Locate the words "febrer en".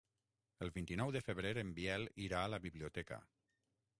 1.25-1.69